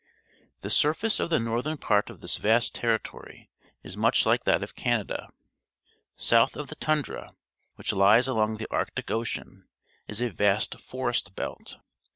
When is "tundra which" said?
6.75-7.93